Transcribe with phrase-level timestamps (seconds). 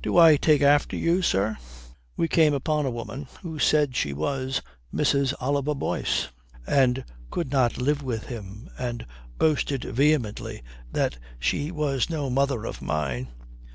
[0.00, 1.58] "Do I take after you, sir?
[2.16, 5.34] We came upon a woman who said she was Mrs.
[5.38, 6.28] Oliver Boyce
[6.66, 9.04] and could not live with him, and
[9.36, 10.62] boasted vehemently
[10.92, 13.28] that she was no mother of mine."